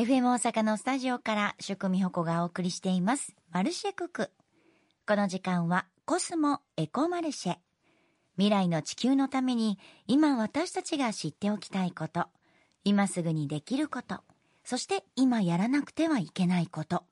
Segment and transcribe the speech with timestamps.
[0.00, 3.36] FM 大阪のスタジオから宿美穂子がお送りしています。
[3.50, 4.30] マルシェクク。
[5.06, 7.56] この時間はコスモエコマルシェ。
[8.36, 12.28] 未来の地球のために今私たちが知っておきたいこと。
[12.82, 14.22] 今すぐにできること。
[14.64, 17.04] そして今やらなくてはいけないこと。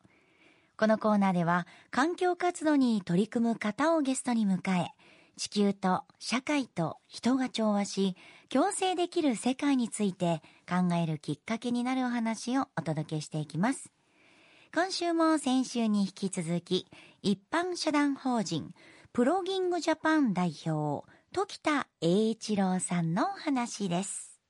[0.78, 4.92] このコーナーでは環境活動に取り組む方をゲストに迎え、
[5.36, 8.16] 地球と社会と人が調和し、
[8.50, 13.92] 共生できる世界について考えるきっかけになるお話をお届けしていきます。
[14.74, 16.86] 今週も先週に引き続き、
[17.22, 18.72] 一般社団法人
[19.12, 24.40] プロギングジャパン代表、時田栄一郎さんのお話です。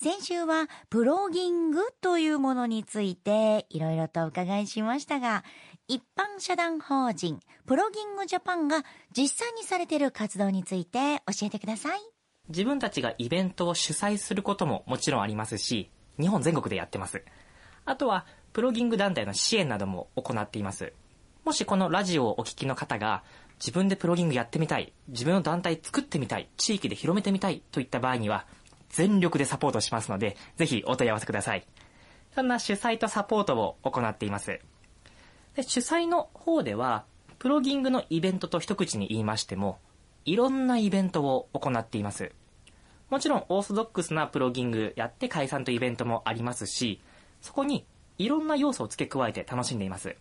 [0.00, 5.42] 先週はプロギングというものについていろいろとお伺いしましたが、
[5.88, 12.19] 一般社団法人プロギングジャパンが実際にされている活動について教えてください。
[12.50, 15.90] 自分たちがイベントを主催することももちろんありますし、
[16.20, 17.24] 日本全国でやってます。
[17.84, 20.92] あとは、プロギング団体の支援なども行っています。
[21.44, 23.22] もしこのラジオをお聞きの方が、
[23.60, 28.46] 自分でプロギングやってみたい、自分の団体作ってみたい、地域で広めてみたいといった場合には、
[28.88, 31.64] 全力でサポートしますので、ぜひお問い合わせください。
[32.34, 34.60] そんな主催とサポートを行っています。
[35.54, 37.04] で主催の方では、
[37.38, 39.78] プロギングのイベントと一口に言いましても、
[40.24, 42.32] いろんなイベントを行っています。
[43.10, 47.00] もちろんオーソドックスなプロギングやって解散とイベントもありますし、
[47.40, 47.84] そこに
[48.18, 50.14] いろんな要素を付け加えて楽しんでいます。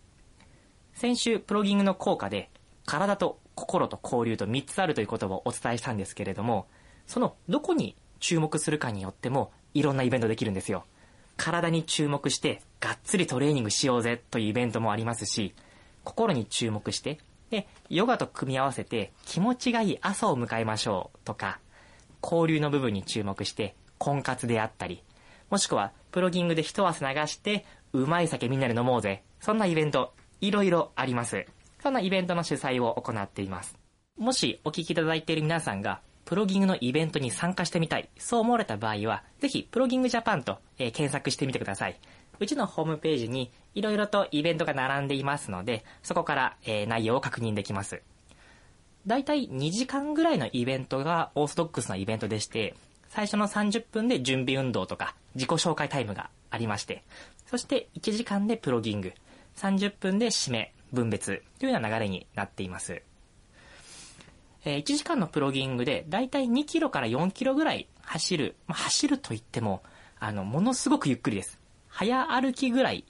[0.96, 2.50] 先週、プロギングの効果で、
[2.86, 6.68] 体と心と交流と3つあるということをお伝えしたんですけれども、
[7.06, 10.86] そのどこに注目するかによっても、いろんなイベントできるんですよ。
[11.38, 15.54] 体に注目して、がっつりトレーニングしようぜというイベントもありますし、
[16.04, 17.20] 心に注目して、
[17.52, 21.60] で、ヨガと組み合わせて気持ちがいい朝を迎えましょうとか、
[22.22, 25.04] 交流の部分に注目して婚活であったり、
[25.50, 29.24] もしくはプロギングで一汗流して、うまい酒みんなで飲もうぜ。
[29.40, 31.46] そんなイベント、いろいろあります。
[31.82, 33.78] そんなイベントの主催を行っています。
[34.18, 42.00] もしお聞きいただいている皆さんが、プロギングのイベントに参加してみたい、そう思われた場合は、ぜひ、プロギングジャパンと、えー検索してみてください。
[42.40, 48.04] うちのホームページに、いろいろとイベントが並んでいますので、そこから、えー内容を確認できます。
[49.08, 52.76] だいたい2時間ぐらいのイベントがオーソドックスなイベントでして、
[53.10, 57.04] 最初の30分で準備運動とか自己紹介タイムがありまして、
[57.48, 59.14] そして1時間でプロギング、
[59.58, 63.02] 30分で締め、分別というような流れになっています。
[64.66, 69.82] え1時間のプロギングでだいたい2キロから4キロぐらい走る、まあ、走ると言っても、
[70.20, 71.60] あの、ものすごくゆっくりです。
[71.88, 73.06] 早歩きぐらい、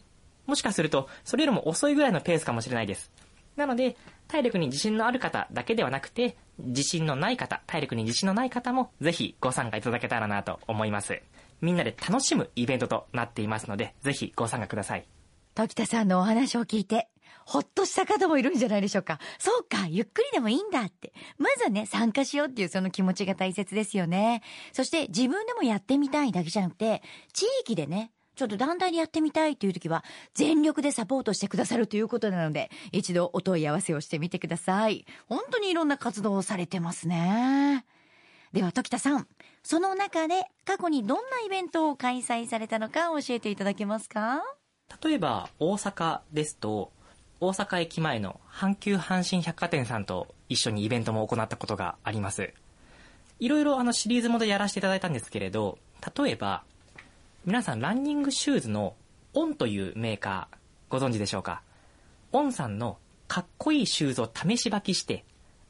[0.45, 3.11] もしかするとそれよりも遅いぐらいのペースかもしれないです。
[3.59, 3.95] なので、
[4.27, 11.21] 体力に自信のある方だけではなくて、自信のない方、体力に自信のない方も、ぜひご参加いただけたらなと思います。
[11.61, 15.05] みんなで楽しむイベントとなっていますので、ぜひご参加ください。
[15.55, 17.09] 時田さんのお話を聞いて、
[17.45, 19.19] ほっとした方もいるんじゃないでしょうか。
[19.39, 21.13] そうか、ゆっくりでもいいんだって。
[21.37, 24.41] まずはね、参加しようっていうその気持ちが大切ですよね。
[24.71, 27.01] そして自分でもやってみたいだけじゃなくて、
[27.33, 35.05] 地域でね、ちょっと団体でやってみたいという時は、全力でサポートしてくださるということなので、一度お問い合わせをしてみてください。
[35.27, 37.85] 本当にいろんな活動をされてますね。
[38.53, 39.27] では、時田さん、
[39.61, 44.41] その中で過去にどんなイベントを開催されたのか教えていただけますか？
[45.03, 46.93] 例えば、大阪ですと、
[47.41, 52.53] 大阪駅前の阪急阪神百貨店さんと一緒にイベントも行ったことがあります。
[53.39, 55.77] いろいろあのシリーズもでやらせていただいたんですけれど、
[56.17, 56.63] 例えば、
[57.45, 58.95] 皆さんランニングシューズの
[59.33, 60.57] オンというメーカー
[60.89, 61.61] ご存知でしょうか？
[62.33, 65.23] オンさんのかっこいいシューズを試し履きして、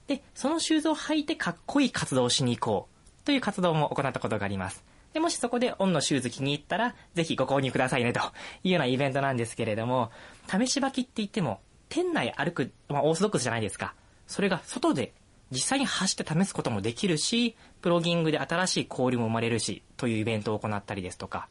[0.08, 2.88] で、そのシューズを履いてかっこいい活動をしに行こ
[3.22, 4.84] うという活動も行ったことがあります。
[5.13, 8.19] で、もしそこでオンのシューズ気に入ったら、ぜひご購入くださいねと
[8.63, 10.12] いうようなイベントなんですけれども、
[10.50, 13.94] 試し履きって言っても、店内歩く、まあオーソドックスじゃないですか。
[14.25, 15.13] それが外で
[15.52, 21.47] 実際に走って試すこともできるし、プロギングで新しい交流も生まれるし、というイベントを行ったりですとか、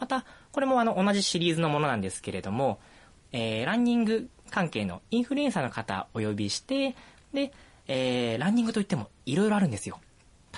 [0.00, 2.80] また、これもあの同じシリーズのものなんですけれども、
[3.32, 6.96] えー、ランニング関係のインフルエンサーの方お呼びして、
[7.34, 7.52] で、
[7.86, 10.00] えー、ランニングといってもいろいろあるんですよ。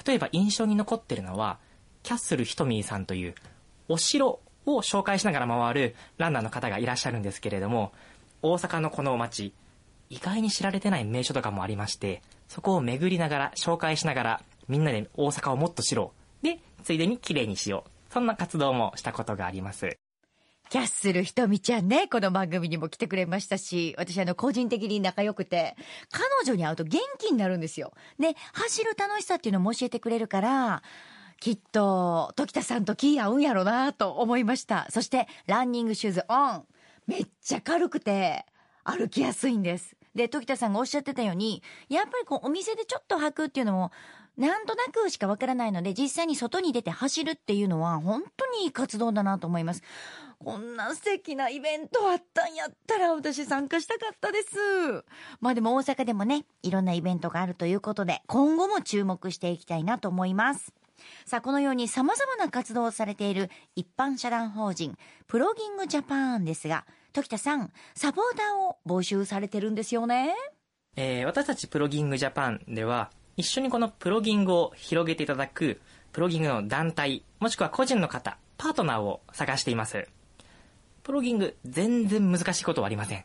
[0.07, 1.59] 例えば印象に残ってるのは、
[2.05, 3.35] キャッスルひとみーさんという、
[3.89, 7.93] お城を紹介しながら回るランナーの方がいらっしゃるんですけれども、
[8.43, 9.53] 大阪のこの街、
[10.09, 16.13] 意外に知られてない名所とかもありまして、そこを巡りながら、紹介しながら、みんなで大阪をもっと知ろ
[16.43, 16.47] う。
[16.47, 17.92] で、ついでに綺麗にしよう。
[18.13, 19.99] そんな活動もしたことがあります。
[20.69, 25.77] キャッスルひとみちゃんね、この番組にも来てくれましたし、私あの、個人的に仲良くて、
[26.11, 27.95] 彼女に会うと元気になるんですよ。
[28.19, 30.83] で、走る楽しさっていうのも教えてくれるから、
[31.41, 34.87] きっと、時田さんと気合うんやろなと思いました。
[34.91, 36.67] そして、ランニングシューズオン。
[37.07, 38.45] めっちゃ軽くて、
[38.85, 39.97] 歩きやすいんです。
[40.15, 43.91] で、時田さんがおっしゃってたように、やっぱりこう、お店でちょっと履くっていうのも、
[44.37, 49.83] なんとなくしかわからないので、実際に外に出て走るっていうのは、本当にいい活動だなと思います。
[50.39, 55.05] こんな素敵なイベントあったんやったら、私参加したかったです。
[55.41, 60.73] まあでも大阪でもね、いろんなイベントがあるということで、今後も注目していきたいなと思います。
[61.27, 64.97] さあ、このように様々な活動をされている一般社団法人、
[65.27, 70.35] プロギングジャパンですが、時田さん、サポーターを募集されてるんですよね？
[70.97, 75.81] えー私たちプロギングジャパンでは、一緒にこのプロギングを広げていただく、
[76.13, 80.07] プロギングの団体、もしくは個人の方、パートナーを探しています。
[81.03, 83.25] プロギング、全然難しいことはありません。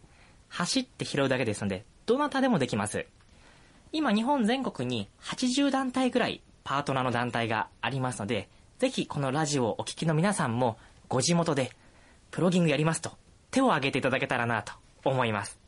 [0.49, 3.05] 走って拾うだけですので、どなたでもできます。
[3.91, 8.49] 今、日本全国に80団体ぐらいパートナーの団体がありますので、
[8.79, 10.77] ぜひこのラジオをお聞きの皆さんも、
[11.09, 11.71] ご地元で、
[12.31, 13.11] プロギングやりますと、
[13.51, 15.66] 手を挙げていただけたらなと思います。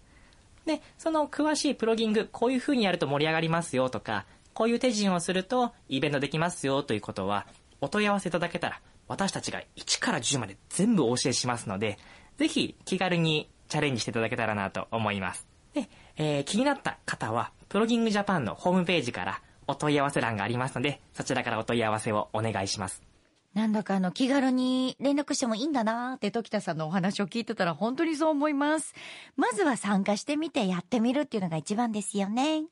[0.69, 7.47] で、その詳しいプロギング、こういう風にやると盛り上がりますよとか、こういう手順をするとイベントできますよということは、
[7.81, 11.97] お問い合わせいただけたら、私たちが1から10まで全部お教えしますので、
[12.37, 15.47] ぜひ気軽にチャレンジしていただけたらなと思います。
[15.73, 23.08] で、えー気になった方は、プロギングジャパンのホームページからお問い合わせ欄がありますので、そちらからお問い合わせをお願いします。
[23.53, 28.93] なんだかあの気軽に連絡してもいいんだなーって時田さんのお話を聞いてたら本当にそう思います。
[29.35, 32.63] まずは参加してみてやってみるっていうのが一番ですよね。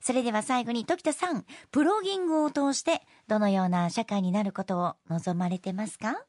[0.00, 6.22] それでは最後に時田さん、プロギングを通してどのような社会になることを望まれてますか？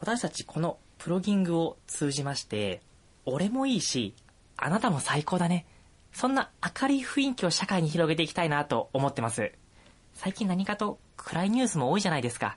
[0.00, 2.80] 私たちこのプロギングを通じまして、
[3.24, 4.14] 俺もいいし、
[4.56, 5.66] あなたも最高だね。
[6.12, 6.50] そんな
[6.80, 9.52] 明るい雰囲気を社会に広げていきたいなと思ってます。
[10.14, 12.56] 最近何かと暗いニュースも多いじゃないですか。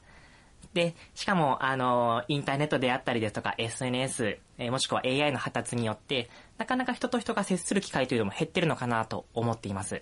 [0.74, 10.02] で、しかも、あの、インターネットであったりですとか、SNS、えーもしくは AI の発達によって、なかなか人と人が接する機会というのも減ってるのかなと思っています。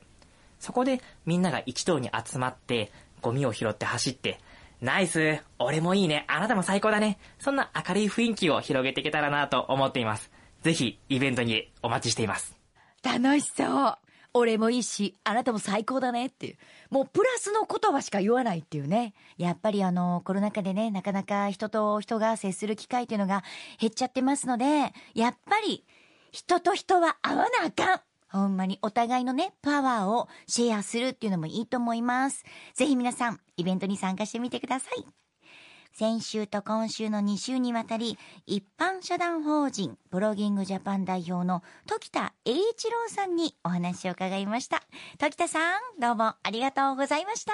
[0.59, 4.39] そこで、みんなが一堂に集まって、ゴミを拾って走って、
[4.81, 10.31] ナイス俺もいいねあなたも最高だねそんな明るい雰囲気を広げていけたらなと思っています。
[10.61, 12.55] ぜひ、イベントにお待ちしています。
[13.03, 13.97] 楽しそう。
[14.33, 16.57] 俺もいいし、あなたも最高だねっていう。
[16.89, 19.13] もうプラスの言葉しか言わないっていうね。
[19.37, 23.43] やっぱりあの、コロナ禍でね、なかなか人と人が接する機会っていうのが
[23.79, 25.85] 減っちゃってますので、やっぱり
[26.31, 28.01] 人と人は会わなあかん。
[28.31, 32.43] ほんまにお互いのね、パワーをシェアするっていうのもいいと思います。
[32.75, 35.28] ぜひ皆さん、イベントに参加してみてください。
[35.93, 44.81] 先週と今週の2週にわたり、一般社団法人プロギングジャパン代表の時田栄一郎さんにお話を伺いました。
[45.17, 47.53] 時田さん、どうもありがとうございました。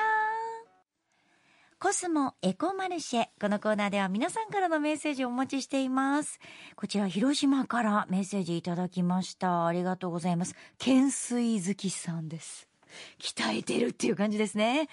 [1.77, 3.27] コスモエコマルシェ。
[3.39, 6.39] このコーナーでは皆さんからのメッセージをお待ちしています。
[6.75, 9.67] こちら、広島からメッセージいただきました。
[9.67, 10.55] ありがとうございます。
[10.79, 12.67] 懸垂好きさんです。
[13.19, 14.89] 鍛えてるっていう感じですね。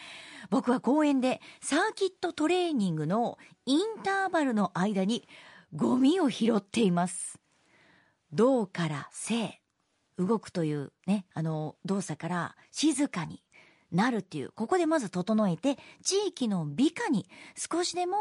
[0.51, 5.27] 僕は公園でサーキットトレーニングのインターバルの間に
[5.75, 7.39] ゴミを拾っています。
[8.33, 9.63] 動から静。
[10.19, 13.43] 動くというね、あの動作から静かに
[13.91, 18.17] なるっていう、ここでまず整えて、地域の美化に少しでも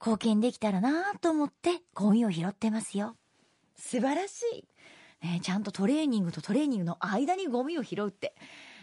[0.00, 3.16] 貢献できたらなと思ってゴミを拾ってますよ。
[3.76, 4.64] 素晴らしい。
[5.24, 8.34] ね、ちゃんとトレーニングとトレーニングの間にゴミを拾うって、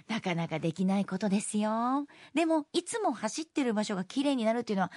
[0.09, 2.07] なかなかできないことですよ。
[2.33, 4.91] でも、いつも走ってる場所が綺麗になるっていうのは、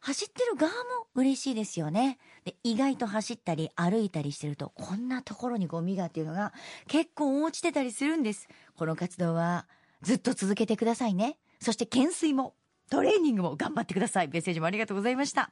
[0.00, 0.78] 走ってる側も
[1.14, 2.18] 嬉しいですよね。
[2.44, 6.52] で、意外と走ったり歩いたりしてると、こんなところにゴミがっていうのが
[6.86, 8.46] 結構落ちてたりするんです。
[8.76, 9.66] この活動は
[10.02, 11.38] ずっと続けてくださいね。
[11.60, 12.54] そして懸垂も、
[12.90, 14.28] トレーニングも頑張ってください。
[14.28, 15.50] メッセージもありがとうございました。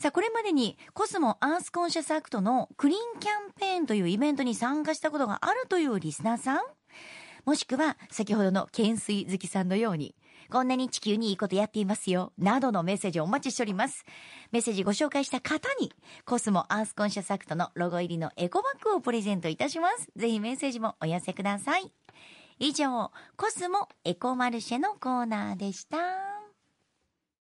[0.00, 6.60] さあ、これまでにコスモアースコンシャスアクトのクリーンキャンペーンというイベントに参加したことがあるというリスナーさん
[7.44, 10.14] もしくは、先ほどの懸垂好きさんのように、
[10.50, 14.04] こんなに地球にいいことやっていますよ、などのメッセージをお待ちしております。
[14.50, 15.92] メッセージご紹介した方に、
[16.24, 20.10] コスモアースコンシャサクトのロゴ入りのエコバッグをプレゼントいたします。
[20.16, 21.92] ぜひメッセージもお寄せください。
[22.58, 26.31] 以上、コスモエコマルシェのコーナーでした。